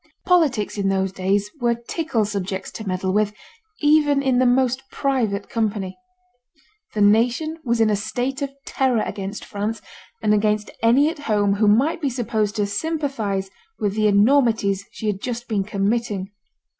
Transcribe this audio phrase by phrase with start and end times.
[0.25, 3.35] Politics in those days were tickle subjects to meddle with,
[3.81, 5.95] even in the most private company.
[6.95, 9.79] The nation was in a state of terror against France,
[10.23, 15.05] and against any at home who might be supposed to sympathise with the enormities she
[15.05, 16.31] had just been committing.